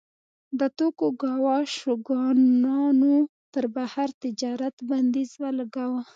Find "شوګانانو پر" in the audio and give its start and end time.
1.77-3.65